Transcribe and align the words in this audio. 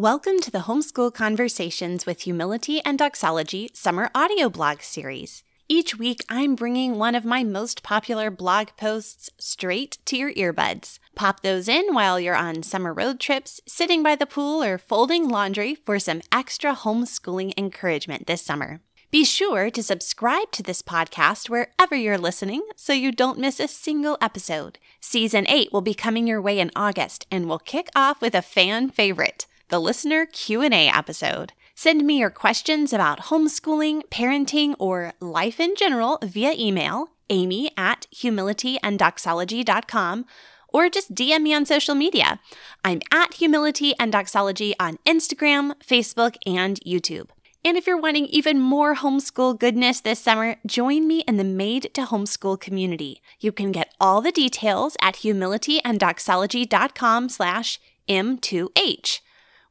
Welcome 0.00 0.40
to 0.40 0.50
the 0.50 0.60
Homeschool 0.60 1.12
Conversations 1.12 2.06
with 2.06 2.22
Humility 2.22 2.80
and 2.86 2.98
Doxology 2.98 3.70
Summer 3.74 4.10
Audio 4.14 4.48
Blog 4.48 4.80
Series. 4.80 5.42
Each 5.68 5.98
week, 5.98 6.24
I'm 6.30 6.54
bringing 6.54 6.96
one 6.96 7.14
of 7.14 7.26
my 7.26 7.44
most 7.44 7.82
popular 7.82 8.30
blog 8.30 8.68
posts 8.78 9.28
straight 9.36 9.98
to 10.06 10.16
your 10.16 10.32
earbuds. 10.32 11.00
Pop 11.14 11.42
those 11.42 11.68
in 11.68 11.92
while 11.92 12.18
you're 12.18 12.34
on 12.34 12.62
summer 12.62 12.94
road 12.94 13.20
trips, 13.20 13.60
sitting 13.66 14.02
by 14.02 14.16
the 14.16 14.24
pool, 14.24 14.62
or 14.62 14.78
folding 14.78 15.28
laundry 15.28 15.74
for 15.74 15.98
some 15.98 16.22
extra 16.32 16.74
homeschooling 16.74 17.52
encouragement 17.58 18.26
this 18.26 18.40
summer. 18.40 18.80
Be 19.10 19.22
sure 19.22 19.68
to 19.70 19.82
subscribe 19.82 20.50
to 20.52 20.62
this 20.62 20.80
podcast 20.80 21.50
wherever 21.50 21.94
you're 21.94 22.16
listening 22.16 22.62
so 22.74 22.94
you 22.94 23.12
don't 23.12 23.38
miss 23.38 23.60
a 23.60 23.68
single 23.68 24.16
episode. 24.22 24.78
Season 24.98 25.46
8 25.46 25.74
will 25.74 25.82
be 25.82 25.92
coming 25.92 26.26
your 26.26 26.40
way 26.40 26.58
in 26.58 26.70
August 26.74 27.26
and 27.30 27.46
will 27.46 27.58
kick 27.58 27.90
off 27.94 28.22
with 28.22 28.34
a 28.34 28.40
fan 28.40 28.88
favorite 28.88 29.44
the 29.70 29.80
listener 29.80 30.26
Q&A 30.26 30.88
episode. 30.88 31.54
Send 31.74 32.04
me 32.04 32.18
your 32.18 32.28
questions 32.30 32.92
about 32.92 33.20
homeschooling, 33.20 34.02
parenting, 34.10 34.74
or 34.78 35.14
life 35.20 35.58
in 35.58 35.74
general 35.76 36.18
via 36.22 36.52
email, 36.52 37.08
amy 37.30 37.70
at 37.76 38.06
humilityanddoxology.com, 38.14 40.26
or 40.68 40.90
just 40.90 41.14
DM 41.14 41.42
me 41.42 41.54
on 41.54 41.64
social 41.64 41.94
media. 41.94 42.40
I'm 42.84 43.00
at 43.12 43.34
Humility 43.34 43.94
and 43.98 44.12
Doxology 44.12 44.74
on 44.78 44.98
Instagram, 45.06 45.72
Facebook, 45.80 46.36
and 46.44 46.78
YouTube. 46.86 47.28
And 47.64 47.76
if 47.76 47.86
you're 47.86 48.00
wanting 48.00 48.26
even 48.26 48.58
more 48.58 48.96
homeschool 48.96 49.58
goodness 49.58 50.00
this 50.00 50.18
summer, 50.18 50.56
join 50.66 51.06
me 51.06 51.20
in 51.28 51.36
the 51.36 51.44
Made 51.44 51.92
to 51.94 52.00
Homeschool 52.02 52.60
community. 52.60 53.22
You 53.38 53.52
can 53.52 53.70
get 53.70 53.94
all 54.00 54.22
the 54.22 54.32
details 54.32 54.96
at 55.02 55.16
humilityanddoxology.com 55.16 57.28
slash 57.28 57.78
M2H. 58.08 59.20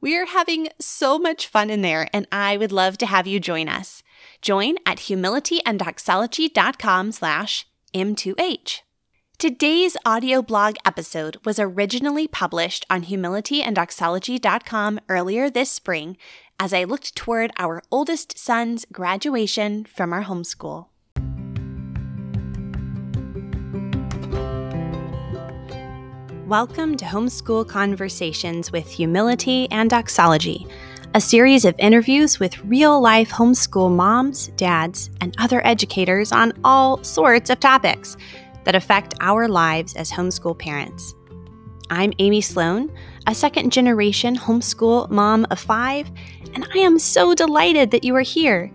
We 0.02 0.17
are 0.17 0.27
having 0.27 0.70
so 0.80 1.20
much 1.20 1.48
fun 1.48 1.70
in 1.70 1.81
there, 1.81 2.07
and 2.13 2.26
I 2.31 2.55
would 2.55 2.71
love 2.71 2.98
to 2.99 3.05
have 3.05 3.27
you 3.27 3.38
join 3.40 3.67
us. 3.67 4.02
Join 4.41 4.76
at 4.85 4.99
humilityanddoxology.com 4.99 7.12
slash 7.12 7.68
M2H. 7.93 8.79
Today's 9.37 9.98
audio 10.05 10.41
blog 10.41 10.76
episode 10.85 11.35
was 11.43 11.59
originally 11.59 12.26
published 12.27 12.85
on 12.90 13.04
humilityanddoxology.com 13.04 15.01
earlier 15.09 15.49
this 15.49 15.70
spring 15.70 16.15
as 16.59 16.74
I 16.74 16.85
looked 16.85 17.15
toward 17.15 17.52
our 17.57 17.81
oldest 17.91 18.37
son's 18.37 18.85
graduation 18.91 19.85
from 19.85 20.13
our 20.13 20.24
homeschool. 20.24 20.87
Welcome 26.50 26.98
to 26.98 27.05
Homeschool 27.05 27.68
Conversations 27.68 28.72
with 28.72 28.90
Humility 28.90 29.68
and 29.70 29.88
Doxology, 29.88 30.66
a 31.14 31.22
series 31.22 31.64
of 31.64 31.76
interviews 31.78 32.40
with 32.40 32.58
real 32.66 33.00
life 33.00 33.30
homeschool 33.30 33.92
moms, 33.96 34.48
dads, 34.55 35.12
and 35.22 35.36
other 35.38 35.64
educators 35.64 36.32
on 36.32 36.54
all 36.64 37.04
sorts 37.04 37.52
of 37.52 37.60
topics 37.60 38.18
that 38.64 38.74
affect 38.74 39.14
our 39.22 39.48
lives 39.48 39.96
as 39.96 40.10
homeschool 40.10 40.58
parents. 40.58 41.14
I'm 41.92 42.14
Amy 42.18 42.42
Sloan, 42.42 42.92
a 43.27 43.36
second 43.36 43.72
generation 43.72 44.36
homeschool 44.36 45.08
mom 45.12 45.46
of 45.52 45.60
five, 45.60 46.10
and 46.55 46.68
I 46.74 46.80
am 46.80 46.98
so 46.98 47.36
delighted 47.36 47.92
that 47.92 48.04
you 48.04 48.16
are 48.16 48.22
here. 48.22 48.72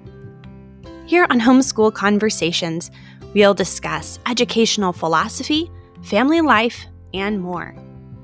Here 1.06 1.26
on 1.28 1.40
Homeschool 1.40 1.92
Conversations, 1.92 2.92
we'll 3.34 3.52
discuss 3.52 4.20
educational 4.28 4.92
philosophy, 4.92 5.72
family 6.02 6.40
life, 6.40 6.86
and 7.14 7.40
more. 7.40 7.74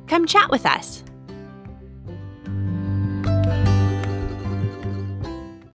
Come 0.09 0.27
chat 0.27 0.51
with 0.51 0.67
us. 0.67 1.03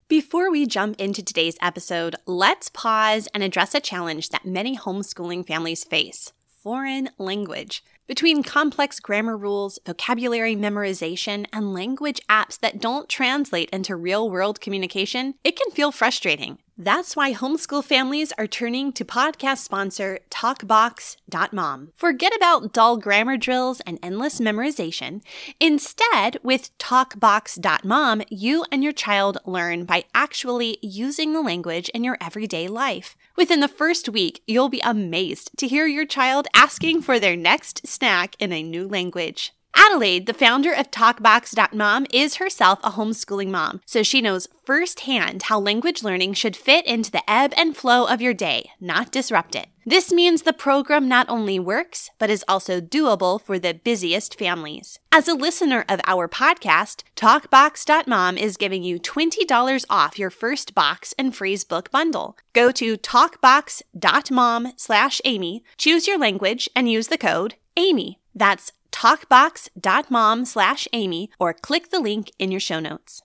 Before 0.08 0.50
we 0.50 0.66
jump 0.66 1.00
into 1.00 1.22
today's 1.22 1.56
episode, 1.62 2.16
let's 2.26 2.68
pause 2.68 3.28
and 3.32 3.42
address 3.42 3.74
a 3.74 3.80
challenge 3.80 4.28
that 4.28 4.44
many 4.44 4.76
homeschooling 4.76 5.46
families 5.46 5.84
face 5.84 6.32
foreign 6.62 7.10
language. 7.18 7.82
Between 8.06 8.42
complex 8.42 9.00
grammar 9.00 9.36
rules, 9.36 9.78
vocabulary 9.86 10.54
memorization, 10.54 11.46
and 11.52 11.72
language 11.72 12.20
apps 12.28 12.58
that 12.60 12.80
don't 12.80 13.08
translate 13.08 13.70
into 13.70 13.96
real 13.96 14.28
world 14.28 14.60
communication, 14.60 15.34
it 15.44 15.56
can 15.56 15.70
feel 15.72 15.90
frustrating. 15.90 16.58
That's 16.84 17.14
why 17.14 17.32
homeschool 17.32 17.84
families 17.84 18.32
are 18.36 18.48
turning 18.48 18.92
to 18.94 19.04
podcast 19.04 19.58
sponsor 19.58 20.18
TalkBox.mom. 20.30 21.92
Forget 21.94 22.34
about 22.34 22.72
dull 22.72 22.96
grammar 22.96 23.36
drills 23.36 23.80
and 23.86 24.00
endless 24.02 24.40
memorization. 24.40 25.22
Instead, 25.60 26.38
with 26.42 26.76
TalkBox.mom, 26.78 28.22
you 28.30 28.64
and 28.72 28.82
your 28.82 28.92
child 28.92 29.38
learn 29.46 29.84
by 29.84 30.06
actually 30.12 30.78
using 30.82 31.32
the 31.32 31.40
language 31.40 31.88
in 31.90 32.02
your 32.02 32.18
everyday 32.20 32.66
life. 32.66 33.16
Within 33.36 33.60
the 33.60 33.68
first 33.68 34.08
week, 34.08 34.42
you'll 34.48 34.68
be 34.68 34.82
amazed 34.82 35.52
to 35.58 35.68
hear 35.68 35.86
your 35.86 36.04
child 36.04 36.48
asking 36.52 37.02
for 37.02 37.20
their 37.20 37.36
next 37.36 37.86
snack 37.86 38.34
in 38.40 38.52
a 38.52 38.60
new 38.60 38.88
language. 38.88 39.52
Adelaide, 39.74 40.26
the 40.26 40.34
founder 40.34 40.72
of 40.72 40.90
TalkBox.mom, 40.90 42.06
is 42.12 42.36
herself 42.36 42.78
a 42.82 42.92
homeschooling 42.92 43.48
mom, 43.48 43.80
so 43.84 44.02
she 44.02 44.20
knows 44.20 44.48
firsthand 44.64 45.44
how 45.44 45.58
language 45.58 46.02
learning 46.02 46.34
should 46.34 46.56
fit 46.56 46.86
into 46.86 47.10
the 47.10 47.28
ebb 47.30 47.52
and 47.56 47.76
flow 47.76 48.06
of 48.06 48.22
your 48.22 48.32
day, 48.32 48.70
not 48.80 49.12
disrupt 49.12 49.54
it. 49.54 49.66
This 49.84 50.12
means 50.12 50.42
the 50.42 50.52
program 50.52 51.08
not 51.08 51.28
only 51.28 51.58
works, 51.58 52.08
but 52.18 52.30
is 52.30 52.44
also 52.46 52.80
doable 52.80 53.40
for 53.40 53.58
the 53.58 53.74
busiest 53.74 54.38
families. 54.38 54.98
As 55.10 55.26
a 55.26 55.34
listener 55.34 55.84
of 55.88 56.00
our 56.06 56.28
podcast, 56.28 57.02
TalkBox.mom 57.16 58.38
is 58.38 58.56
giving 58.56 58.84
you 58.84 58.98
$20 58.98 59.84
off 59.90 60.18
your 60.18 60.30
first 60.30 60.74
box 60.74 61.12
and 61.18 61.34
phrase 61.34 61.64
book 61.64 61.90
bundle. 61.90 62.36
Go 62.52 62.70
to 62.70 62.96
TalkBox.mom 62.96 64.72
slash 64.76 65.20
Amy, 65.24 65.64
choose 65.76 66.06
your 66.06 66.18
language, 66.18 66.70
and 66.76 66.90
use 66.90 67.08
the 67.08 67.18
code 67.18 67.56
AMY. 67.76 68.18
That's 68.34 68.72
talkbox.mom 68.92 70.44
slash 70.44 70.86
Amy 70.92 71.30
or 71.38 71.52
click 71.52 71.90
the 71.90 72.00
link 72.00 72.30
in 72.38 72.50
your 72.50 72.60
show 72.60 72.80
notes. 72.80 73.22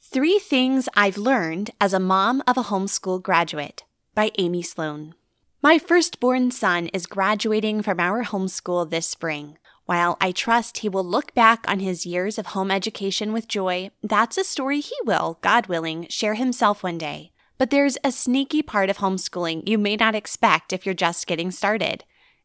Three 0.00 0.38
Things 0.38 0.90
I've 0.94 1.16
Learned 1.16 1.70
as 1.80 1.94
a 1.94 1.98
Mom 1.98 2.42
of 2.46 2.58
a 2.58 2.64
Homeschool 2.64 3.22
Graduate 3.22 3.84
by 4.14 4.30
Amy 4.36 4.60
Sloan. 4.60 5.14
My 5.62 5.78
firstborn 5.78 6.50
son 6.50 6.88
is 6.88 7.06
graduating 7.06 7.82
from 7.82 7.98
our 7.98 8.24
homeschool 8.24 8.90
this 8.90 9.06
spring. 9.06 9.56
While 9.86 10.18
I 10.20 10.32
trust 10.32 10.78
he 10.78 10.88
will 10.88 11.04
look 11.04 11.34
back 11.34 11.64
on 11.66 11.78
his 11.80 12.04
years 12.04 12.38
of 12.38 12.46
home 12.46 12.70
education 12.70 13.32
with 13.32 13.48
joy, 13.48 13.90
that's 14.02 14.36
a 14.36 14.44
story 14.44 14.80
he 14.80 14.96
will, 15.04 15.38
God 15.40 15.66
willing, 15.68 16.08
share 16.08 16.34
himself 16.34 16.82
one 16.82 16.98
day. 16.98 17.32
But 17.62 17.70
there's 17.70 17.96
a 18.02 18.10
sneaky 18.10 18.60
part 18.60 18.90
of 18.90 18.96
homeschooling 18.96 19.68
you 19.68 19.78
may 19.78 19.94
not 19.94 20.16
expect 20.16 20.72
if 20.72 20.84
you're 20.84 20.96
just 20.96 21.28
getting 21.28 21.52
started. 21.52 22.02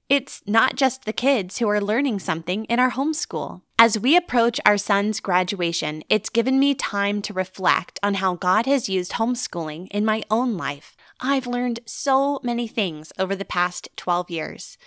It's 0.09 0.43
not 0.45 0.75
just 0.75 1.05
the 1.05 1.11
kids 1.11 1.57
who 1.57 1.67
are 1.69 1.81
learning 1.81 2.19
something 2.19 2.65
in 2.65 2.79
our 2.79 2.91
homeschool. 2.91 3.63
As 3.79 3.97
we 3.97 4.15
approach 4.15 4.61
our 4.63 4.77
son's 4.77 5.19
graduation, 5.19 6.03
it's 6.07 6.29
given 6.29 6.59
me 6.59 6.75
time 6.75 7.23
to 7.23 7.33
reflect 7.33 7.99
on 8.03 8.13
how 8.13 8.35
God 8.35 8.67
has 8.67 8.89
used 8.89 9.13
homeschooling 9.13 9.87
in 9.87 10.05
my 10.05 10.21
own 10.29 10.55
life. 10.55 10.95
I've 11.19 11.47
learned 11.47 11.79
so 11.87 12.39
many 12.43 12.67
things 12.67 13.11
over 13.17 13.35
the 13.35 13.43
past 13.43 13.89
12 13.95 14.29
years. 14.29 14.77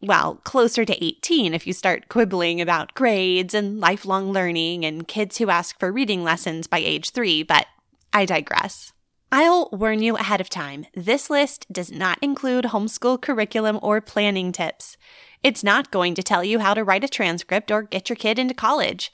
Well, 0.00 0.36
closer 0.44 0.84
to 0.84 1.04
18 1.04 1.54
if 1.54 1.66
you 1.66 1.72
start 1.72 2.08
quibbling 2.08 2.60
about 2.60 2.94
grades 2.94 3.52
and 3.52 3.80
lifelong 3.80 4.30
learning 4.30 4.84
and 4.84 5.08
kids 5.08 5.38
who 5.38 5.50
ask 5.50 5.76
for 5.80 5.90
reading 5.90 6.22
lessons 6.22 6.68
by 6.68 6.78
age 6.78 7.10
three, 7.10 7.42
but 7.42 7.66
I 8.12 8.26
digress. 8.26 8.92
I'll 9.34 9.70
warn 9.72 10.02
you 10.02 10.16
ahead 10.16 10.42
of 10.42 10.50
time 10.50 10.84
this 10.92 11.30
list 11.30 11.64
does 11.72 11.90
not 11.90 12.18
include 12.20 12.66
homeschool 12.66 13.18
curriculum 13.22 13.78
or 13.80 14.02
planning 14.02 14.52
tips. 14.52 14.98
It's 15.42 15.64
not 15.64 15.90
going 15.90 16.14
to 16.16 16.22
tell 16.22 16.44
you 16.44 16.58
how 16.58 16.74
to 16.74 16.84
write 16.84 17.02
a 17.02 17.08
transcript 17.08 17.70
or 17.70 17.80
get 17.80 18.10
your 18.10 18.16
kid 18.16 18.38
into 18.38 18.52
college. 18.52 19.10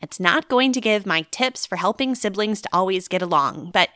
It's 0.00 0.18
not 0.18 0.48
going 0.48 0.72
to 0.72 0.80
give 0.80 1.04
my 1.04 1.26
tips 1.30 1.66
for 1.66 1.76
helping 1.76 2.14
siblings 2.14 2.62
to 2.62 2.68
always 2.72 3.08
get 3.08 3.20
along. 3.20 3.72
But 3.74 3.90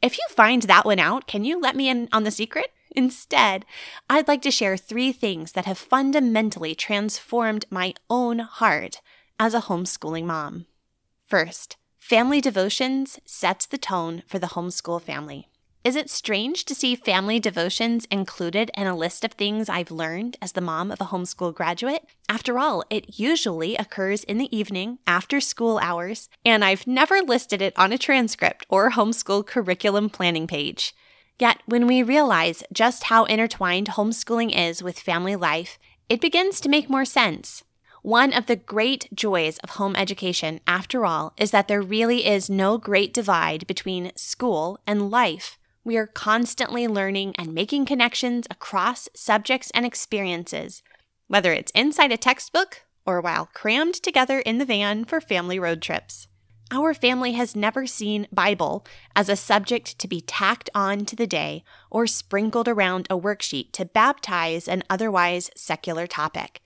if 0.00 0.16
you 0.16 0.24
find 0.30 0.62
that 0.62 0.86
one 0.86 0.98
out, 0.98 1.26
can 1.26 1.44
you 1.44 1.60
let 1.60 1.76
me 1.76 1.90
in 1.90 2.08
on 2.10 2.24
the 2.24 2.30
secret? 2.30 2.72
Instead, 2.96 3.66
I'd 4.08 4.28
like 4.28 4.40
to 4.42 4.50
share 4.50 4.78
three 4.78 5.12
things 5.12 5.52
that 5.52 5.66
have 5.66 5.76
fundamentally 5.76 6.74
transformed 6.74 7.66
my 7.68 7.92
own 8.08 8.38
heart 8.38 9.02
as 9.38 9.52
a 9.52 9.60
homeschooling 9.60 10.24
mom. 10.24 10.64
First, 11.26 11.76
Family 12.08 12.40
devotions 12.40 13.20
sets 13.26 13.66
the 13.66 13.76
tone 13.76 14.22
for 14.26 14.38
the 14.38 14.54
homeschool 14.56 15.02
family. 15.02 15.50
Is 15.84 15.94
it 15.94 16.08
strange 16.08 16.64
to 16.64 16.74
see 16.74 16.96
family 16.96 17.38
devotions 17.38 18.06
included 18.10 18.70
in 18.74 18.86
a 18.86 18.96
list 18.96 19.26
of 19.26 19.32
things 19.32 19.68
I've 19.68 19.90
learned 19.90 20.38
as 20.40 20.52
the 20.52 20.62
mom 20.62 20.90
of 20.90 21.02
a 21.02 21.08
homeschool 21.12 21.54
graduate? 21.54 22.06
After 22.26 22.58
all, 22.58 22.82
it 22.88 23.18
usually 23.18 23.76
occurs 23.76 24.24
in 24.24 24.38
the 24.38 24.56
evening 24.56 25.00
after 25.06 25.38
school 25.38 25.78
hours, 25.80 26.30
and 26.46 26.64
I've 26.64 26.86
never 26.86 27.20
listed 27.20 27.60
it 27.60 27.74
on 27.76 27.92
a 27.92 27.98
transcript 27.98 28.64
or 28.70 28.92
homeschool 28.92 29.46
curriculum 29.46 30.08
planning 30.08 30.46
page. 30.46 30.94
Yet, 31.38 31.58
when 31.66 31.86
we 31.86 32.02
realize 32.02 32.62
just 32.72 33.04
how 33.04 33.26
intertwined 33.26 33.88
homeschooling 33.88 34.56
is 34.56 34.82
with 34.82 34.98
family 34.98 35.36
life, 35.36 35.78
it 36.08 36.22
begins 36.22 36.58
to 36.62 36.70
make 36.70 36.88
more 36.88 37.04
sense. 37.04 37.64
One 38.08 38.32
of 38.32 38.46
the 38.46 38.56
great 38.56 39.06
joys 39.12 39.58
of 39.58 39.76
home 39.76 39.94
education, 39.94 40.60
after 40.66 41.04
all, 41.04 41.34
is 41.36 41.50
that 41.50 41.68
there 41.68 41.82
really 41.82 42.24
is 42.24 42.48
no 42.48 42.78
great 42.78 43.12
divide 43.12 43.66
between 43.66 44.12
school 44.16 44.78
and 44.86 45.10
life. 45.10 45.58
We 45.84 45.98
are 45.98 46.06
constantly 46.06 46.88
learning 46.88 47.34
and 47.36 47.52
making 47.52 47.84
connections 47.84 48.46
across 48.50 49.10
subjects 49.14 49.70
and 49.74 49.84
experiences, 49.84 50.82
whether 51.26 51.52
it's 51.52 51.70
inside 51.72 52.10
a 52.10 52.16
textbook 52.16 52.84
or 53.04 53.20
while 53.20 53.50
crammed 53.52 53.96
together 53.96 54.38
in 54.38 54.56
the 54.56 54.64
van 54.64 55.04
for 55.04 55.20
family 55.20 55.58
road 55.58 55.82
trips. 55.82 56.28
Our 56.70 56.94
family 56.94 57.32
has 57.32 57.54
never 57.54 57.86
seen 57.86 58.26
Bible 58.32 58.86
as 59.14 59.28
a 59.28 59.36
subject 59.36 59.98
to 59.98 60.08
be 60.08 60.22
tacked 60.22 60.70
on 60.74 61.04
to 61.04 61.14
the 61.14 61.26
day 61.26 61.62
or 61.90 62.06
sprinkled 62.06 62.68
around 62.68 63.06
a 63.10 63.18
worksheet 63.20 63.72
to 63.72 63.84
baptize 63.84 64.66
an 64.66 64.82
otherwise 64.88 65.50
secular 65.54 66.06
topic. 66.06 66.62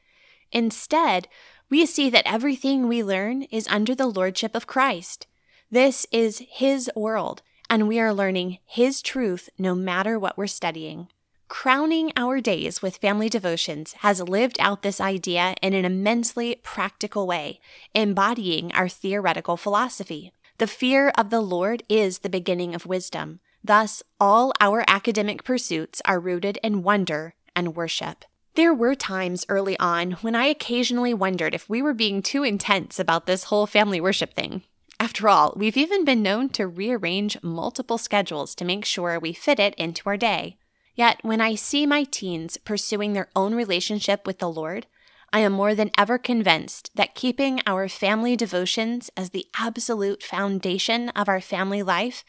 Instead, 0.52 1.28
we 1.70 1.86
see 1.86 2.10
that 2.10 2.26
everything 2.26 2.86
we 2.86 3.02
learn 3.02 3.42
is 3.44 3.66
under 3.68 3.94
the 3.94 4.06
lordship 4.06 4.54
of 4.54 4.66
Christ. 4.66 5.26
This 5.70 6.06
is 6.12 6.42
His 6.50 6.90
world, 6.94 7.40
and 7.70 7.88
we 7.88 7.98
are 7.98 8.12
learning 8.12 8.58
His 8.66 9.00
truth 9.00 9.48
no 9.58 9.74
matter 9.74 10.18
what 10.18 10.36
we're 10.36 10.46
studying. 10.46 11.08
Crowning 11.48 12.12
our 12.16 12.40
days 12.40 12.80
with 12.80 12.96
family 12.96 13.28
devotions 13.28 13.92
has 14.00 14.20
lived 14.22 14.56
out 14.60 14.82
this 14.82 15.00
idea 15.00 15.54
in 15.62 15.74
an 15.74 15.84
immensely 15.84 16.60
practical 16.62 17.26
way, 17.26 17.60
embodying 17.94 18.72
our 18.72 18.88
theoretical 18.88 19.56
philosophy. 19.56 20.32
The 20.58 20.66
fear 20.66 21.12
of 21.16 21.30
the 21.30 21.40
Lord 21.40 21.82
is 21.88 22.20
the 22.20 22.28
beginning 22.28 22.74
of 22.74 22.86
wisdom. 22.86 23.40
Thus, 23.64 24.02
all 24.18 24.52
our 24.60 24.84
academic 24.88 25.44
pursuits 25.44 26.00
are 26.04 26.20
rooted 26.20 26.58
in 26.62 26.82
wonder 26.82 27.34
and 27.54 27.76
worship. 27.76 28.24
There 28.54 28.74
were 28.74 28.94
times 28.94 29.46
early 29.48 29.78
on 29.78 30.12
when 30.20 30.34
I 30.34 30.44
occasionally 30.44 31.14
wondered 31.14 31.54
if 31.54 31.70
we 31.70 31.80
were 31.80 31.94
being 31.94 32.20
too 32.20 32.42
intense 32.42 32.98
about 32.98 33.24
this 33.24 33.44
whole 33.44 33.66
family 33.66 33.98
worship 33.98 34.34
thing. 34.34 34.62
After 35.00 35.26
all, 35.26 35.54
we've 35.56 35.78
even 35.78 36.04
been 36.04 36.22
known 36.22 36.50
to 36.50 36.66
rearrange 36.66 37.42
multiple 37.42 37.96
schedules 37.96 38.54
to 38.56 38.66
make 38.66 38.84
sure 38.84 39.18
we 39.18 39.32
fit 39.32 39.58
it 39.58 39.74
into 39.76 40.06
our 40.06 40.18
day. 40.18 40.58
Yet, 40.94 41.18
when 41.22 41.40
I 41.40 41.54
see 41.54 41.86
my 41.86 42.04
teens 42.04 42.58
pursuing 42.58 43.14
their 43.14 43.30
own 43.34 43.54
relationship 43.54 44.26
with 44.26 44.38
the 44.38 44.50
Lord, 44.50 44.86
I 45.32 45.40
am 45.40 45.52
more 45.54 45.74
than 45.74 45.90
ever 45.96 46.18
convinced 46.18 46.90
that 46.94 47.14
keeping 47.14 47.62
our 47.66 47.88
family 47.88 48.36
devotions 48.36 49.10
as 49.16 49.30
the 49.30 49.46
absolute 49.58 50.22
foundation 50.22 51.08
of 51.10 51.26
our 51.26 51.40
family 51.40 51.82
life 51.82 52.22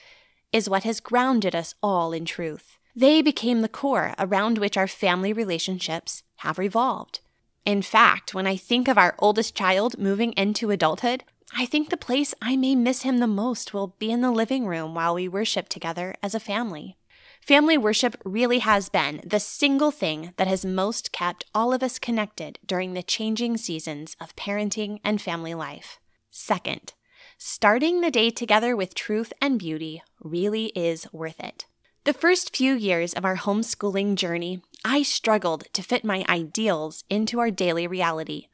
is 0.53 0.69
what 0.69 0.83
has 0.83 1.01
grounded 1.01 1.53
us 1.53 1.75
all 1.83 2.13
in 2.13 2.23
truth. 2.23 2.77
They 2.95 3.21
became 3.21 3.61
the 3.61 3.69
core 3.69 4.13
around 4.19 4.57
which 4.57 4.77
our 4.77 4.87
family 4.87 5.33
relationships 5.33 6.23
have 6.37 6.59
revolved. 6.59 7.21
In 7.65 7.81
fact, 7.81 8.33
when 8.33 8.45
I 8.45 8.55
think 8.55 8.87
of 8.87 8.97
our 8.97 9.15
oldest 9.17 9.55
child 9.55 9.97
moving 9.97 10.33
into 10.33 10.69
adulthood, 10.69 11.23
I 11.55 11.65
think 11.65 11.89
the 11.89 11.97
place 11.97 12.35
I 12.41 12.55
may 12.55 12.75
miss 12.75 13.01
him 13.01 13.17
the 13.17 13.27
most 13.27 13.73
will 13.73 13.95
be 13.99 14.11
in 14.11 14.21
the 14.21 14.31
living 14.31 14.67
room 14.67 14.93
while 14.93 15.15
we 15.15 15.27
worship 15.27 15.69
together 15.69 16.15
as 16.21 16.35
a 16.35 16.39
family. 16.39 16.97
Family 17.41 17.77
worship 17.77 18.15
really 18.23 18.59
has 18.59 18.89
been 18.89 19.21
the 19.25 19.39
single 19.39 19.91
thing 19.91 20.33
that 20.37 20.47
has 20.47 20.63
most 20.65 21.11
kept 21.11 21.45
all 21.53 21.73
of 21.73 21.83
us 21.83 21.99
connected 21.99 22.57
during 22.65 22.93
the 22.93 23.03
changing 23.03 23.57
seasons 23.57 24.15
of 24.21 24.35
parenting 24.35 24.99
and 25.03 25.21
family 25.21 25.53
life. 25.53 25.99
Second, 26.31 26.93
starting 27.37 28.01
the 28.01 28.11
day 28.11 28.29
together 28.29 28.75
with 28.75 28.95
truth 28.95 29.33
and 29.41 29.59
beauty 29.59 30.01
really 30.21 30.67
is 30.67 31.11
worth 31.11 31.39
it. 31.39 31.65
The 32.05 32.11
first 32.13 32.53
few 32.53 32.73
years 32.73 33.13
of 33.13 33.23
our 33.23 33.38
homeschooling 33.38 34.15
journey, 34.15 34.61
I 34.83 35.03
struggled 35.03 35.63
to 35.71 35.81
fit 35.81 36.03
my 36.03 36.25
ideals 36.27 37.05
into 37.09 37.39
our 37.39 37.50
daily 37.50 37.88
reality. 37.88 38.47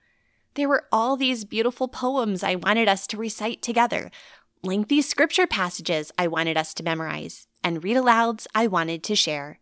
There 0.53 0.69
were 0.69 0.85
all 0.91 1.17
these 1.17 1.45
beautiful 1.45 1.87
poems 1.87 2.43
I 2.43 2.53
wanted 2.53 2.87
us 2.87 3.07
to 3.07 3.17
recite 3.17 3.63
together, 3.63 4.11
lengthy 4.61 5.01
scripture 5.01 5.47
passages 5.47 6.11
I 6.15 6.27
wanted 6.27 6.57
us 6.57 6.75
to 6.75 6.83
memorize, 6.83 7.47
and 7.63 7.83
read 7.83 7.97
alouds 7.97 8.45
I 8.53 8.67
wanted 8.67 9.01
to 9.05 9.15
share. 9.15 9.59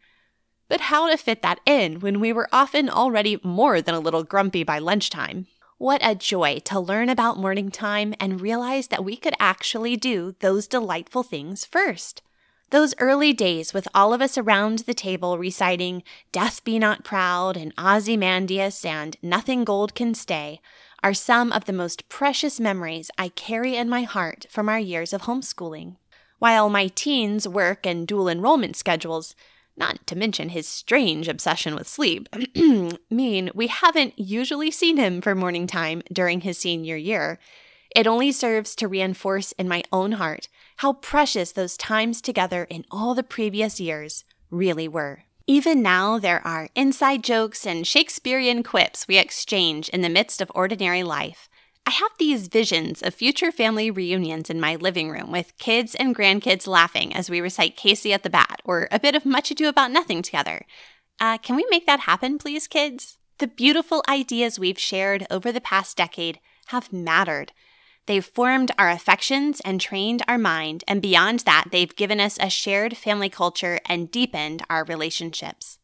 But 0.68 0.82
how 0.82 1.10
to 1.10 1.16
fit 1.16 1.42
that 1.44 1.62
in 1.66 2.02
when 2.02 2.20
we 2.20 2.34
were 2.34 2.50
often 2.52 2.90
already 2.90 3.40
more 3.42 3.82
than 3.82 3.96
a 3.96 4.02
little 4.02 4.26
grumpy 4.26 4.66
by 4.66 4.80
lunchtime? 4.80 5.48
What 5.78 6.02
a 6.04 6.14
joy 6.14 6.60
to 6.66 6.78
learn 6.78 7.08
about 7.08 7.40
morning 7.40 7.72
time 7.72 8.16
and 8.20 8.42
realize 8.42 8.90
that 8.90 9.06
we 9.06 9.16
could 9.16 9.36
actually 9.40 9.96
do 9.96 10.36
those 10.42 10.68
delightful 10.68 11.24
things 11.24 11.64
first. 11.64 12.22
Those 12.70 12.94
early 13.00 13.32
days 13.32 13.74
with 13.74 13.88
all 13.96 14.14
of 14.14 14.22
us 14.22 14.38
around 14.38 14.80
the 14.80 14.94
table 14.94 15.38
reciting 15.38 16.04
Death 16.34 16.66
Be 16.66 16.78
Not 16.78 17.06
Proud 17.06 17.56
and 17.56 17.74
Ozymandias 17.78 18.84
and 18.84 19.16
Nothing 19.22 19.64
Gold 19.64 19.96
Can 19.96 20.14
Stay 20.14 20.60
are 21.02 21.14
some 21.14 21.54
of 21.54 21.64
the 21.64 21.72
most 21.72 22.10
precious 22.10 22.60
memories 22.60 23.10
I 23.18 23.30
carry 23.30 23.78
in 23.78 23.88
my 23.88 24.04
heart 24.04 24.48
from 24.50 24.68
our 24.68 24.80
years 24.80 25.14
of 25.14 25.22
homeschooling. 25.22 25.96
While 26.40 26.68
my 26.70 26.88
teens' 26.88 27.48
work 27.48 27.86
and 27.86 28.06
dual 28.06 28.28
enrollment 28.28 28.76
schedules, 28.76 29.34
not 29.78 30.06
to 30.08 30.18
mention 30.18 30.50
his 30.50 30.68
strange 30.68 31.30
obsession 31.30 31.74
with 31.74 31.88
sleep, 31.88 32.28
mean 33.10 33.50
we 33.56 33.68
haven't 33.68 34.20
usually 34.20 34.72
seen 34.72 34.98
him 34.98 35.22
for 35.22 35.34
morning 35.34 35.68
time 35.68 36.02
during 36.12 36.42
his 36.42 36.58
senior 36.58 36.98
year, 36.98 37.40
it 37.98 38.06
only 38.06 38.32
serves 38.32 38.76
to 38.76 38.88
reinforce 38.88 39.54
in 39.54 39.68
my 39.68 39.84
own 39.92 40.14
heart 40.14 40.48
how 40.78 40.94
precious 40.94 41.52
those 41.52 41.76
times 41.76 42.22
together 42.22 42.66
in 42.66 42.86
all 42.92 43.16
the 43.16 43.24
previous 43.24 43.80
years 43.80 44.24
really 44.52 44.88
were. 44.88 45.24
Even 45.48 45.82
now, 45.82 46.20
there 46.20 46.46
are 46.46 46.70
inside 46.76 47.24
jokes 47.24 47.66
and 47.66 47.88
Shakespearean 47.88 48.62
quips 48.62 49.08
we 49.08 49.18
exchange 49.18 49.90
in 49.90 50.02
the 50.02 50.10
midst 50.10 50.42
of 50.42 50.52
ordinary 50.54 51.02
life. 51.02 51.50
I 51.88 51.92
have 51.92 52.12
these 52.20 52.50
visions 52.50 53.02
of 53.02 53.16
future 53.16 53.52
family 53.52 53.90
reunions 53.90 54.52
in 54.52 54.60
my 54.60 54.76
living 54.76 55.10
room 55.10 55.32
with 55.32 55.58
kids 55.58 55.96
and 55.96 56.16
grandkids 56.16 56.68
laughing 56.68 57.16
as 57.16 57.32
we 57.32 57.42
recite 57.42 57.78
Casey 57.78 58.14
at 58.14 58.22
the 58.22 58.30
Bat 58.30 58.62
or 58.64 58.88
a 58.92 59.00
bit 59.00 59.16
of 59.16 59.26
Much 59.26 59.50
Ado 59.50 59.68
About 59.68 59.90
Nothing 59.90 60.22
together. 60.22 60.68
Uh, 61.20 61.40
can 61.40 61.56
we 61.56 61.66
make 61.72 61.88
that 61.88 62.02
happen, 62.02 62.38
please, 62.38 62.68
kids? 62.68 63.18
The 63.40 63.48
beautiful 63.48 64.04
ideas 64.08 64.60
we've 64.60 64.78
shared 64.78 65.26
over 65.32 65.52
the 65.52 65.62
past 65.62 65.98
decade 65.98 66.40
have 66.68 66.94
mattered. 66.94 67.54
They've 68.08 68.26
formed 68.26 68.72
our 68.80 68.90
affections 68.90 69.62
and 69.66 69.80
trained 69.80 70.24
our 70.28 70.38
mind, 70.38 70.84
and 70.88 71.02
beyond 71.02 71.42
that, 71.42 71.66
they've 71.72 71.96
given 71.96 72.22
us 72.22 72.38
a 72.40 72.50
shared 72.50 72.96
family 72.96 73.30
culture 73.30 73.80
and 73.86 74.10
deepened 74.10 74.64
our 74.70 74.86
relationships. 74.86 75.78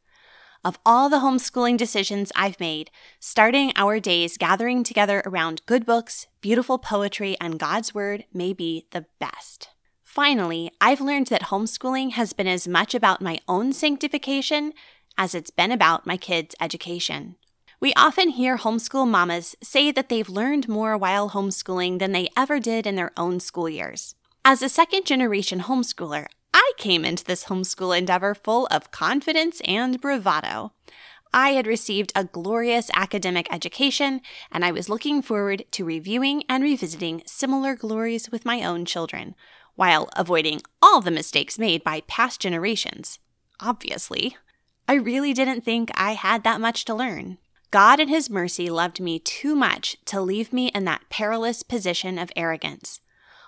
Of 0.64 0.80
all 0.86 1.10
the 1.10 1.18
homeschooling 1.18 1.76
decisions 1.76 2.32
I've 2.34 2.62
made, 2.62 2.90
starting 3.20 3.74
our 3.76 4.00
days 4.00 4.38
gathering 4.38 4.86
together 4.86 5.22
around 5.26 5.66
good 5.66 5.86
books, 5.86 6.28
beautiful 6.40 6.78
poetry, 6.78 7.36
and 7.42 7.60
God's 7.60 7.94
Word 7.94 8.24
may 8.34 8.54
be 8.54 8.88
the 8.92 9.06
best. 9.20 9.68
Finally, 10.02 10.72
I've 10.80 11.02
learned 11.02 11.28
that 11.28 11.44
homeschooling 11.44 12.12
has 12.12 12.32
been 12.32 12.48
as 12.48 12.70
much 12.70 12.96
about 12.96 13.22
my 13.22 13.40
own 13.50 13.74
sanctification 13.74 14.72
as 15.18 15.36
it's 15.36 15.52
been 15.52 15.74
about 15.74 16.08
my 16.08 16.16
kids' 16.16 16.56
education. 16.62 17.36
We 17.84 17.94
often 17.96 18.30
hear 18.30 18.56
homeschool 18.56 19.06
mamas 19.10 19.58
say 19.62 19.92
that 19.92 20.08
they've 20.08 20.30
learned 20.30 20.70
more 20.70 20.98
while 20.98 21.32
homeschooling 21.32 22.00
than 22.00 22.14
they 22.14 22.30
ever 22.38 22.58
did 22.58 22.88
in 22.88 22.96
their 22.96 23.12
own 23.18 23.42
school 23.42 23.68
years. 23.68 24.16
As 24.46 24.62
a 24.62 24.70
second 24.70 25.06
generation 25.06 25.60
homeschooler, 25.60 26.28
I 26.54 26.72
came 26.78 27.04
into 27.04 27.26
this 27.26 27.44
homeschool 27.44 27.98
endeavor 27.98 28.36
full 28.36 28.68
of 28.68 28.92
confidence 28.92 29.62
and 29.66 30.00
bravado. 30.00 30.72
I 31.34 31.50
had 31.50 31.68
received 31.68 32.14
a 32.16 32.24
glorious 32.24 32.90
academic 32.94 33.54
education, 33.54 34.22
and 34.50 34.64
I 34.64 34.72
was 34.72 34.88
looking 34.88 35.22
forward 35.22 35.66
to 35.72 35.84
reviewing 35.84 36.44
and 36.48 36.64
revisiting 36.64 37.22
similar 37.26 37.76
glories 37.76 38.32
with 38.32 38.46
my 38.46 38.64
own 38.64 38.86
children, 38.86 39.36
while 39.76 40.08
avoiding 40.16 40.62
all 40.82 41.02
the 41.02 41.12
mistakes 41.12 41.60
made 41.60 41.84
by 41.84 42.00
past 42.08 42.40
generations. 42.40 43.20
Obviously. 43.60 44.38
I 44.88 44.94
really 44.94 45.34
didn't 45.34 45.66
think 45.66 45.92
I 45.96 46.14
had 46.14 46.46
that 46.46 46.62
much 46.62 46.86
to 46.86 46.96
learn. 46.96 47.40
God 47.74 48.00
in 48.00 48.08
His 48.08 48.30
mercy 48.30 48.70
loved 48.70 49.00
me 49.00 49.18
too 49.18 49.56
much 49.56 49.98
to 50.06 50.22
leave 50.22 50.54
me 50.54 50.68
in 50.76 50.86
that 50.86 51.10
perilous 51.10 51.64
position 51.64 52.20
of 52.20 52.32
arrogance. 52.36 53.02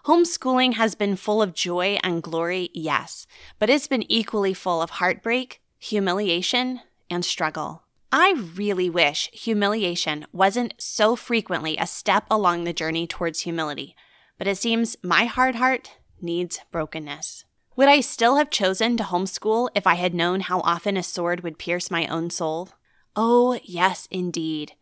Homeschooling 0.05 0.73
has 0.73 0.95
been 0.95 1.15
full 1.15 1.43
of 1.43 1.53
joy 1.53 1.99
and 2.01 2.23
glory, 2.23 2.71
yes, 2.73 3.27
but 3.59 3.69
it's 3.69 3.85
been 3.85 4.11
equally 4.11 4.55
full 4.55 4.81
of 4.81 4.89
heartbreak, 4.89 5.61
humiliation, 5.77 6.81
and 7.07 7.23
struggle. 7.23 7.83
I 8.11 8.33
really 8.55 8.89
wish 8.89 9.29
humiliation 9.31 10.25
wasn't 10.31 10.73
so 10.79 11.15
frequently 11.15 11.77
a 11.77 11.85
step 11.85 12.25
along 12.31 12.63
the 12.63 12.73
journey 12.73 13.05
towards 13.05 13.41
humility, 13.41 13.95
but 14.39 14.47
it 14.47 14.57
seems 14.57 14.97
my 15.03 15.25
hard 15.25 15.53
heart 15.53 15.97
needs 16.19 16.59
brokenness. 16.71 17.45
Would 17.75 17.89
I 17.89 18.01
still 18.01 18.37
have 18.37 18.49
chosen 18.49 18.97
to 18.97 19.03
homeschool 19.03 19.69
if 19.75 19.85
I 19.85 19.93
had 19.93 20.15
known 20.15 20.39
how 20.39 20.61
often 20.61 20.97
a 20.97 21.03
sword 21.03 21.41
would 21.41 21.59
pierce 21.59 21.91
my 21.91 22.07
own 22.07 22.31
soul? 22.31 22.69
Oh, 23.15 23.59
yes, 23.63 24.07
indeed. 24.11 24.73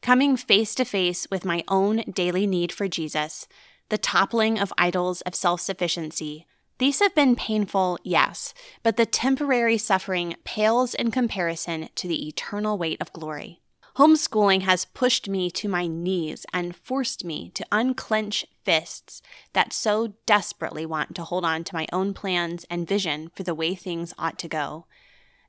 Coming 0.00 0.36
face 0.36 0.74
to 0.76 0.84
face 0.84 1.26
with 1.30 1.44
my 1.44 1.62
own 1.68 1.98
daily 2.10 2.46
need 2.46 2.72
for 2.72 2.88
Jesus, 2.88 3.46
the 3.88 3.98
toppling 3.98 4.58
of 4.58 4.72
idols 4.78 5.20
of 5.22 5.34
self 5.34 5.60
sufficiency, 5.60 6.46
these 6.78 6.98
have 6.98 7.14
been 7.14 7.36
painful, 7.36 7.98
yes, 8.02 8.54
but 8.82 8.96
the 8.96 9.06
temporary 9.06 9.78
suffering 9.78 10.34
pales 10.42 10.94
in 10.94 11.12
comparison 11.12 11.88
to 11.94 12.08
the 12.08 12.26
eternal 12.26 12.76
weight 12.76 13.00
of 13.00 13.12
glory. 13.12 13.60
Homeschooling 13.96 14.62
has 14.62 14.86
pushed 14.86 15.28
me 15.28 15.50
to 15.50 15.68
my 15.68 15.86
knees 15.86 16.46
and 16.52 16.74
forced 16.74 17.24
me 17.24 17.50
to 17.50 17.66
unclench 17.70 18.46
fists 18.64 19.20
that 19.52 19.72
so 19.72 20.14
desperately 20.24 20.86
want 20.86 21.14
to 21.14 21.24
hold 21.24 21.44
on 21.44 21.62
to 21.62 21.74
my 21.74 21.86
own 21.92 22.14
plans 22.14 22.64
and 22.70 22.88
vision 22.88 23.30
for 23.36 23.42
the 23.42 23.54
way 23.54 23.74
things 23.74 24.14
ought 24.18 24.38
to 24.38 24.48
go. 24.48 24.86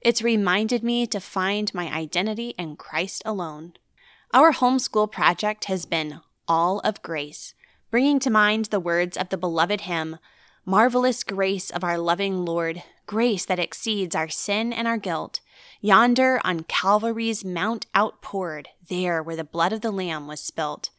It's 0.04 0.22
reminded 0.22 0.84
me 0.84 1.08
to 1.08 1.22
find 1.22 1.74
my 1.74 1.90
identity 1.90 2.54
in 2.58 2.76
Christ 2.76 3.22
alone. 3.26 3.74
Our 4.34 4.52
homeschool 4.52 5.10
project 5.10 5.66
has 5.66 5.86
been 5.86 6.20
all 6.46 6.80
of 6.80 7.02
grace, 7.02 7.54
bringing 7.90 8.20
to 8.20 8.30
mind 8.30 8.66
the 8.66 8.82
words 8.82 9.16
of 9.16 9.30
the 9.30 9.38
beloved 9.38 9.82
hymn, 9.82 10.18
Marvelous 10.66 11.24
grace 11.24 11.70
of 11.70 11.86
our 11.86 11.98
loving 11.98 12.44
Lord, 12.44 12.84
grace 13.06 13.46
that 13.46 13.60
exceeds 13.60 14.14
our 14.14 14.28
sin 14.28 14.74
and 14.74 14.90
our 14.90 14.98
guilt, 14.98 15.40
yonder 15.80 16.42
on 16.44 16.64
Calvary's 16.64 17.46
mount 17.46 17.86
outpoured, 17.96 18.70
there 18.90 19.24
where 19.24 19.38
the 19.38 19.46
blood 19.46 19.72
of 19.72 19.80
the 19.80 19.92
Lamb 19.92 20.28
was 20.28 20.42
spilt. 20.42 20.90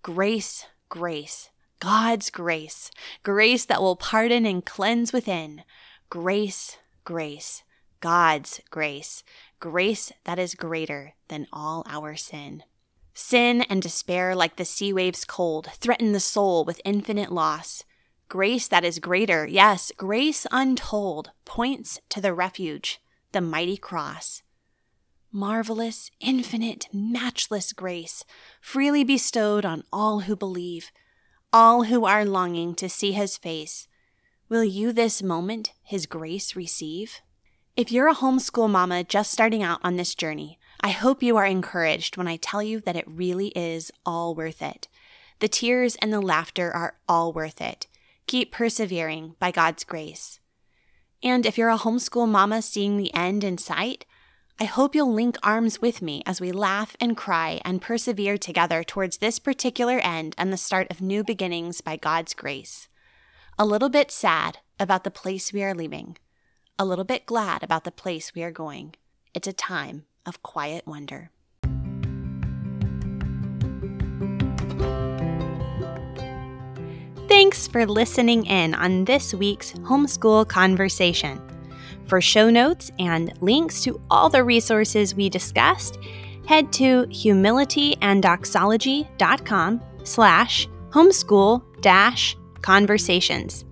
Grace, 0.00 0.64
grace, 0.88 1.50
God's 1.78 2.30
grace, 2.30 2.90
grace 3.22 3.66
that 3.66 3.82
will 3.82 3.96
pardon 3.96 4.46
and 4.46 4.64
cleanse 4.64 5.12
within. 5.12 5.62
Grace, 6.08 6.78
grace, 7.04 7.62
God's 8.00 8.60
grace, 8.70 9.22
grace 9.60 10.12
that 10.24 10.38
is 10.38 10.54
greater 10.54 11.14
than 11.28 11.46
all 11.52 11.84
our 11.88 12.16
sin. 12.16 12.62
Sin 13.14 13.62
and 13.62 13.80
despair, 13.80 14.34
like 14.34 14.56
the 14.56 14.64
sea 14.64 14.92
waves 14.92 15.24
cold, 15.24 15.70
threaten 15.78 16.12
the 16.12 16.20
soul 16.20 16.64
with 16.64 16.82
infinite 16.84 17.32
loss. 17.32 17.82
Grace 18.28 18.68
that 18.68 18.84
is 18.84 18.98
greater, 18.98 19.46
yes, 19.46 19.90
grace 19.96 20.46
untold, 20.50 21.30
points 21.44 21.98
to 22.10 22.20
the 22.20 22.34
refuge, 22.34 23.00
the 23.32 23.40
mighty 23.40 23.76
cross. 23.76 24.42
Marvelous, 25.32 26.10
infinite, 26.20 26.88
matchless 26.92 27.72
grace, 27.72 28.24
freely 28.60 29.04
bestowed 29.04 29.64
on 29.64 29.84
all 29.92 30.20
who 30.20 30.36
believe, 30.36 30.90
all 31.52 31.84
who 31.84 32.04
are 32.04 32.24
longing 32.24 32.74
to 32.74 32.88
see 32.88 33.12
his 33.12 33.36
face. 33.38 33.88
Will 34.48 34.64
you 34.64 34.92
this 34.92 35.22
moment 35.22 35.72
his 35.82 36.06
grace 36.06 36.54
receive? 36.54 37.20
If 37.76 37.92
you're 37.92 38.08
a 38.08 38.14
homeschool 38.14 38.70
mama 38.70 39.04
just 39.04 39.30
starting 39.30 39.62
out 39.62 39.80
on 39.84 39.96
this 39.96 40.14
journey, 40.14 40.58
I 40.80 40.88
hope 40.88 41.22
you 41.22 41.36
are 41.36 41.44
encouraged 41.44 42.16
when 42.16 42.26
I 42.26 42.36
tell 42.36 42.62
you 42.62 42.80
that 42.80 42.96
it 42.96 43.04
really 43.06 43.48
is 43.48 43.92
all 44.06 44.34
worth 44.34 44.62
it. 44.62 44.88
The 45.40 45.48
tears 45.48 45.94
and 45.96 46.10
the 46.10 46.22
laughter 46.22 46.72
are 46.74 46.94
all 47.06 47.34
worth 47.34 47.60
it. 47.60 47.86
Keep 48.26 48.50
persevering 48.50 49.34
by 49.38 49.50
God's 49.50 49.84
grace. 49.84 50.40
And 51.22 51.44
if 51.44 51.58
you're 51.58 51.68
a 51.68 51.76
homeschool 51.76 52.26
mama 52.26 52.62
seeing 52.62 52.96
the 52.96 53.12
end 53.12 53.44
in 53.44 53.58
sight, 53.58 54.06
I 54.58 54.64
hope 54.64 54.94
you'll 54.94 55.12
link 55.12 55.36
arms 55.42 55.82
with 55.82 56.00
me 56.00 56.22
as 56.24 56.40
we 56.40 56.52
laugh 56.52 56.96
and 56.98 57.14
cry 57.14 57.60
and 57.62 57.82
persevere 57.82 58.38
together 58.38 58.84
towards 58.84 59.18
this 59.18 59.38
particular 59.38 59.98
end 59.98 60.34
and 60.38 60.50
the 60.50 60.56
start 60.56 60.90
of 60.90 61.02
new 61.02 61.22
beginnings 61.22 61.82
by 61.82 61.96
God's 61.98 62.32
grace. 62.32 62.88
A 63.58 63.66
little 63.66 63.90
bit 63.90 64.10
sad 64.10 64.60
about 64.80 65.04
the 65.04 65.10
place 65.10 65.52
we 65.52 65.62
are 65.62 65.74
leaving, 65.74 66.16
a 66.78 66.84
little 66.84 67.04
bit 67.04 67.26
glad 67.26 67.62
about 67.62 67.84
the 67.84 67.90
place 67.90 68.34
we 68.34 68.42
are 68.42 68.50
going. 68.50 68.94
It's 69.34 69.48
a 69.48 69.52
time 69.52 70.06
of 70.24 70.42
quiet 70.42 70.86
wonder. 70.86 71.30
Thanks 77.28 77.66
for 77.66 77.84
listening 77.86 78.46
in 78.46 78.72
on 78.74 79.04
this 79.04 79.34
week's 79.34 79.72
Homeschool 79.72 80.48
Conversation. 80.48 81.42
For 82.06 82.20
show 82.20 82.50
notes 82.50 82.92
and 82.98 83.32
links 83.42 83.82
to 83.82 84.00
all 84.10 84.30
the 84.30 84.44
resources 84.44 85.14
we 85.14 85.28
discussed, 85.28 85.98
head 86.46 86.72
to 86.74 87.04
humilityanddoxology.com 87.06 89.80
slash 90.04 90.68
homeschool 90.90 91.82
dash 91.82 92.36
conversations. 92.62 93.65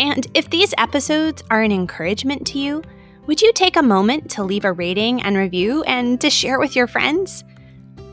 And 0.00 0.26
if 0.32 0.48
these 0.48 0.72
episodes 0.78 1.44
are 1.50 1.60
an 1.60 1.70
encouragement 1.70 2.46
to 2.48 2.58
you, 2.58 2.82
would 3.26 3.42
you 3.42 3.52
take 3.52 3.76
a 3.76 3.82
moment 3.82 4.30
to 4.30 4.42
leave 4.42 4.64
a 4.64 4.72
rating 4.72 5.22
and 5.22 5.36
review 5.36 5.82
and 5.84 6.18
to 6.22 6.30
share 6.30 6.54
it 6.54 6.60
with 6.60 6.74
your 6.74 6.86
friends? 6.86 7.44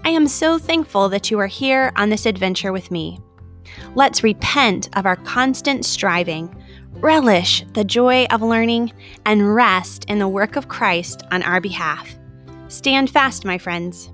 I 0.04 0.10
am 0.10 0.28
so 0.28 0.60
thankful 0.60 1.08
that 1.10 1.32
you 1.32 1.40
are 1.40 1.48
here 1.48 1.94
on 1.96 2.10
this 2.10 2.26
adventure 2.26 2.74
with 2.74 2.92
me. 2.92 3.20
Let's 3.96 4.22
repent 4.22 4.90
of 4.98 5.06
our 5.06 5.16
constant 5.16 5.86
striving, 5.86 6.54
relish 6.92 7.64
the 7.74 7.86
joy 7.86 8.26
of 8.32 8.42
learning, 8.42 8.92
and 9.26 9.56
rest 9.56 10.04
in 10.10 10.20
the 10.20 10.28
work 10.28 10.58
of 10.58 10.68
Christ 10.68 11.24
on 11.32 11.42
our 11.42 11.62
behalf. 11.62 12.18
Stand 12.68 13.10
fast, 13.10 13.46
my 13.46 13.58
friends. 13.58 14.12